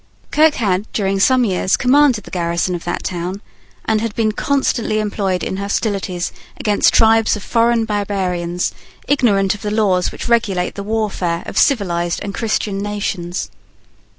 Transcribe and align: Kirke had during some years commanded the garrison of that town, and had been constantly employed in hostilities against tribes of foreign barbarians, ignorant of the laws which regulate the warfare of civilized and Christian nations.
Kirke 0.31 0.55
had 0.55 0.91
during 0.93 1.19
some 1.19 1.43
years 1.45 1.77
commanded 1.77 2.23
the 2.23 2.31
garrison 2.31 2.73
of 2.73 2.85
that 2.85 3.03
town, 3.03 3.39
and 3.85 4.01
had 4.01 4.15
been 4.15 4.31
constantly 4.31 4.97
employed 4.97 5.43
in 5.43 5.57
hostilities 5.57 6.31
against 6.59 6.91
tribes 6.95 7.35
of 7.35 7.43
foreign 7.43 7.85
barbarians, 7.85 8.73
ignorant 9.07 9.53
of 9.53 9.61
the 9.61 9.69
laws 9.69 10.11
which 10.11 10.27
regulate 10.27 10.73
the 10.73 10.81
warfare 10.81 11.43
of 11.45 11.55
civilized 11.55 12.19
and 12.23 12.33
Christian 12.33 12.79
nations. 12.81 13.51